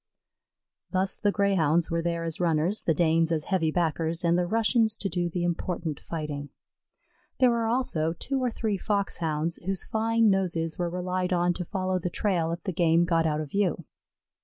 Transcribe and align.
Thus 0.89 1.19
the 1.19 1.31
Greyhounds 1.31 1.91
were 1.91 2.01
there 2.01 2.23
as 2.23 2.39
runners, 2.39 2.85
the 2.85 2.93
Danes 2.95 3.31
as 3.31 3.43
heavy 3.43 3.69
backers, 3.69 4.23
and 4.25 4.35
the 4.35 4.47
Russians 4.47 4.97
to 4.97 5.09
do 5.09 5.29
the 5.29 5.43
important 5.43 5.99
fighting. 5.99 6.49
There 7.39 7.51
were 7.51 7.67
also 7.67 8.13
two 8.13 8.43
or 8.43 8.49
three 8.49 8.77
Foxhounds, 8.79 9.57
whose 9.57 9.83
fine 9.85 10.31
noses 10.31 10.79
were 10.79 10.89
relied 10.89 11.33
on 11.33 11.53
to 11.53 11.63
follow 11.63 11.99
the 11.99 12.09
trail 12.09 12.51
if 12.51 12.63
the 12.63 12.73
game 12.73 13.05
got 13.05 13.27
out 13.27 13.41
of 13.41 13.51
view. 13.51 13.85